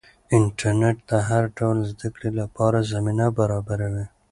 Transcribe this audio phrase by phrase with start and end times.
[0.37, 4.05] انټرنیټ د هر ډول زده کړې لپاره زمینه برابروي.